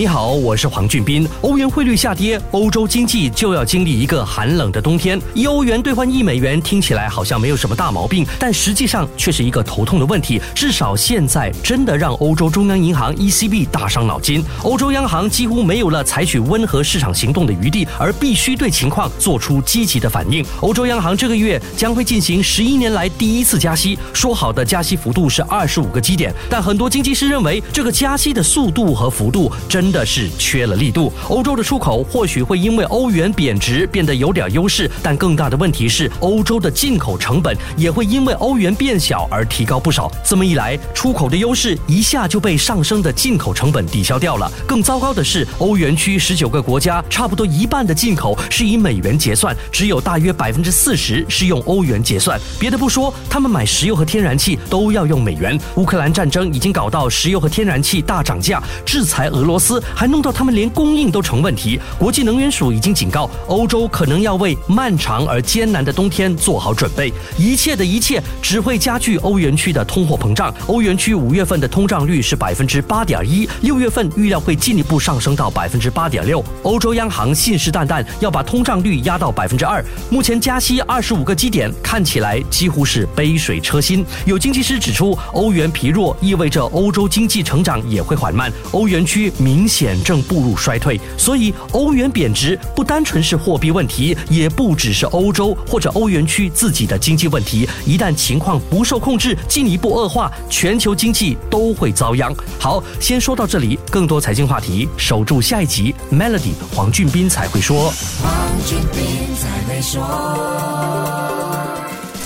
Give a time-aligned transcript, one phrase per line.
[0.00, 1.28] 你好，我是黄俊斌。
[1.42, 5.20] 欧元汇率下跌，欧洲经济就要经历一个寒冷的冬天。
[5.34, 10.40] 以欧元兑换一美元听起来好像没有什么大毛病，但实际上却是一个头痛的问题。
[10.54, 14.42] 至少现在真的让欧洲中央银行 ECB 大伤脑筋。
[14.62, 20.42] 欧洲央行几乎没有了采取温和市场行动的余地，而必须对情况做出积极的反应。
[20.62, 29.89] 欧洲央行这个月将会进行十一年来第一次加息，说好的加息幅度是二十五个基点，但很多经济师认为这个加息的速度和幅度真。
[29.90, 31.12] 真的是缺了力度。
[31.28, 40.08] 欧洲的出口或许会因为欧元贬值变得有点优势，但更大的问题是，欧洲的进口成本也会因为欧元变小而提高不少。
[40.22, 44.48] 这么一来，出口的优势一下就被上升的进口成本抵消掉了。
[44.64, 52.40] 更糟糕的是，欧元区十九个国家，差不多一半的进口是以美元结算，只有大约百分之四十是用欧元结算。
[52.60, 55.58] 别的不说，他们买石油和天然气都要用美元。
[55.74, 59.79] 乌克兰战争已经搞到石油和天然气大涨价，制裁俄罗斯。
[59.94, 61.78] 还弄到他们连供应都成问题。
[61.98, 67.12] 国际能源署已经警告，欧洲可能要为漫长而艰难的冬天做好准备。
[67.38, 70.52] 一切的一切只会加剧欧元区的通货膨胀。
[70.66, 76.44] 欧元区五月份的通胀率是百分之八点一，六月份预料会进一步上升到百分之八点六。
[76.62, 79.84] 欧洲央行信誓旦旦要把通胀率压到百分之二。
[80.10, 84.04] 目前加息二十五个基点，看起来几乎是杯水车薪。
[84.24, 88.52] 有经济师指出，欧元疲弱意味着欧洲经济成长也会缓慢。
[88.72, 89.59] 欧元区明。
[89.60, 97.68] 明显正步入衰退，所以欧元贬值不单纯是货币问题，也不只是欧洲或者欧元区自己的经济问题。
[97.84, 102.34] 一旦情况不受控制，进一步恶化，全球经济都会遭殃。
[102.58, 105.94] 好，先说到这里，更多财经话题，守住下一集。
[106.10, 107.92] Melody 黄俊斌才会说。
[108.22, 108.32] 黄
[108.64, 111.29] 俊斌才会说。